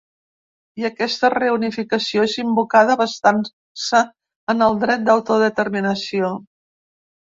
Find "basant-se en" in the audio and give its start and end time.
3.05-4.69